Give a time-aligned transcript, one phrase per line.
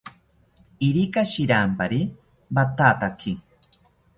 [0.87, 2.01] Irika shirampari
[2.55, 3.33] wathataki